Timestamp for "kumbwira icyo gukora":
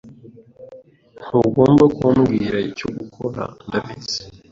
1.97-3.41